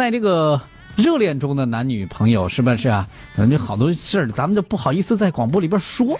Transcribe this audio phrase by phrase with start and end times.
[0.00, 0.58] 在这个
[0.96, 3.06] 热恋中的男女朋友，是不是啊？
[3.36, 6.18] 咱这好多事儿，咱们就不好意思在广播里边说。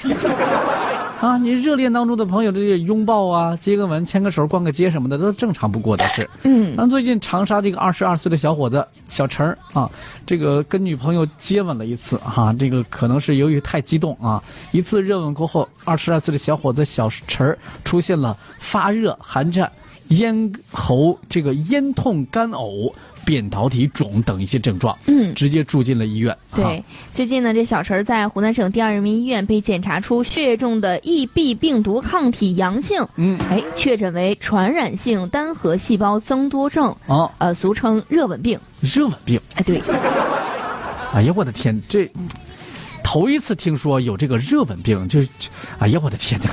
[1.18, 6.28] 啊，你热恋当中的朋友，这些拥抱啊、接个吻、牵个手、逛个街什么的，都正常不过的事。
[6.42, 9.90] 嗯，然后最近长沙这个二十二岁的小伙子小陈儿啊，
[10.26, 14.42] 这个跟女朋友接吻了一次哈、这个可能是由于太激动啊，
[14.72, 19.70] 一次热吻过后，二十二岁的小伙子小陈儿出现了发热、寒战、
[20.10, 22.92] 咽喉这个咽痛、干呕、
[23.24, 26.36] 扁桃体肿等一些症状，嗯直接住进了医院。
[26.54, 38.58] 对，最近呢，这小陈在湖南省第二人民医院被检查出血液中的 EB 病毒抗体阳性，嗯，哎，确诊为传染性单核细胞增多症，哦，呃，俗称热吻病。
[38.80, 39.40] 热吻病。
[39.54, 39.80] 哎，对，
[41.12, 42.10] 哎呀，我的天，这
[43.04, 45.28] 头一次听说有这个热吻病，就，就
[45.78, 46.50] 哎呀，我的天哪！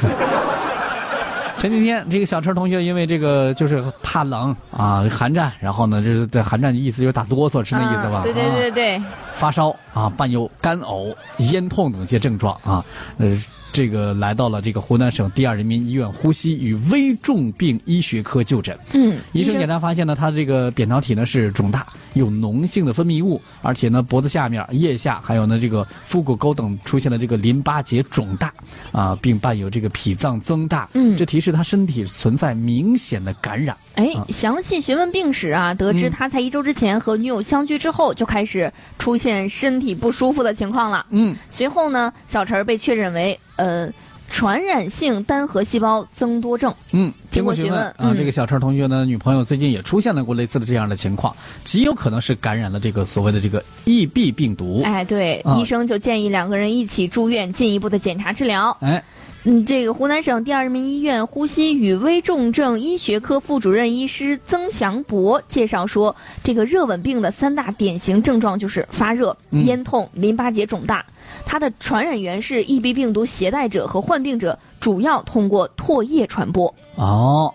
[1.57, 8.21] 前几天，这个小陈同学因为这个就是怕冷啊，寒战，然后呢，就是在寒战的意思就是打哆嗦，是那意思吧？
[8.23, 9.02] 对对对对，
[9.38, 12.84] 发烧啊，伴有干呕、咽痛等一些症状啊，
[13.18, 13.40] 呃，
[13.71, 18.77] 这个来到了这个湖南省第二人民医院呼吸与危重病医学科就诊。
[18.94, 28.51] 嗯，医生检查发现呢，他这个扁桃体呢是肿大，有脓性的分泌物，而且呢脖子下面、腋下还有呢这个腹股沟等出现了这个淋巴结肿大，
[28.91, 33.77] 啊，并伴有这个脾脏增大，嗯这提示他身体存在明显的感染。
[33.96, 41.05] 哎，详细询问病史啊，得知嗯他在一周之前和女友相聚之后，就开始出现身体不舒服的情况了。
[41.09, 43.89] 嗯，随后呢，小陈儿被确诊为呃
[44.29, 46.73] 传染性单核细胞增多症。
[46.91, 54.81] 嗯，经过询问啊，嗯这个小陈同学呢，女朋友最近也出现了过类似的这样的情况，极有可能是感染了这个所谓的这个 EB 病毒。
[54.83, 58.75] 哎，对，啊医生就建议两个人一起住院，进一步的检查治疗。
[58.81, 59.01] 哎，
[59.49, 66.13] 嗯，这个湖南省第二人民医院呼吸与危重症医学科副主任医师曾祥博介绍说，
[66.44, 71.06] 这个热吻病的三大典型症状就是发热、嗯咽痛、淋巴结肿大。
[71.45, 76.73] 它的传染源是 EB 病毒携带者和患病者主要通过唾液传播。
[76.95, 77.53] 哦，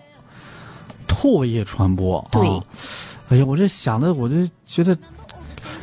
[1.07, 2.27] 唾液传播。
[2.31, 2.63] 对啊
[3.29, 4.97] 哎呀，我这想的，我就觉得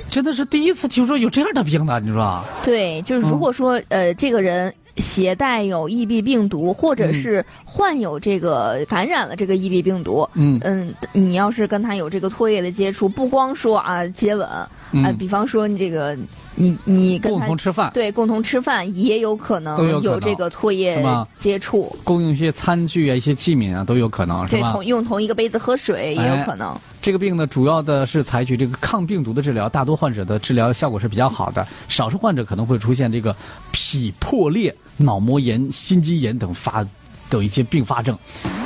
[0.09, 2.45] 真的是第一次听说有这样的病呢，你说？
[2.65, 7.15] 对，就是如果说、呃这个人携带有 EB 病毒，或者嗯。
[7.15, 10.61] 是患有这个感染了这个 EB 病毒，嗯。
[10.63, 16.17] 嗯，你要是跟他有这个唾液的接触，不光说啊接吻，啊、嗯比方说你这个
[16.55, 21.03] 你你跟他共同吃饭，对共同吃饭，也有可能有这个唾液
[21.39, 24.73] 接触，共用一些餐具啊、一些器皿啊，都有可能，是对吧？
[24.73, 26.77] 同用同一个杯子喝水也有哎可能。
[27.03, 33.35] 这个病呢，主要的是采取这个抗病毒的治疗，大多患者的治疗效果是比较好的，少数患者可能会出现这个
[33.73, 34.75] 脾破裂、
[35.05, 36.87] 脑膜炎、心肌炎等发
[37.31, 38.15] 的一些并发症，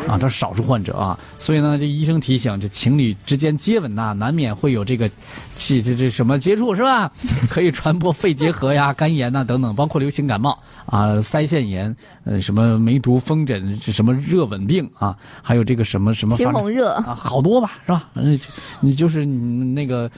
[0.08, 1.18] 啊，这是少数患者啊。
[1.38, 5.08] 所以呢，这医生提醒，这情侣之间接吻呐、难免会有这个
[5.56, 7.10] 气这这什么接触是吧？
[7.48, 11.94] 可以传播肺结核呀、肝炎呐、等等，包括流行感冒啊、腮腺炎，
[12.24, 18.08] 呃，什么梅毒、风疹，这什么热吻病啊，还有这个什么什么猩红热，啊，好多吧，是吧？
[18.14, 18.38] 嗯，
[18.80, 20.10] 你就是你那个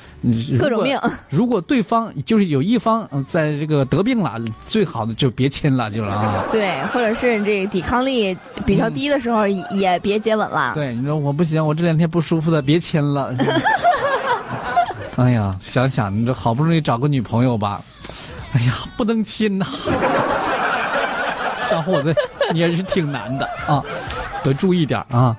[0.58, 6.44] 各种病如果对方就是有一方嗯在这个得病了，最好的就别亲了，就是啊。
[6.50, 10.72] 对，或者是这个抵抗力比较低的时候，也也别接吻了。
[10.74, 13.34] 对，你说我不行，我这两天不舒服的，别亲了。
[15.16, 17.80] 哎呀，想想你这好不容易找个女朋友吧，
[18.52, 19.66] 哎呀，不能亲呐、
[21.60, 22.14] 小伙子，
[22.52, 23.82] 你也是挺难的啊，
[24.42, 25.36] 得注意点啊。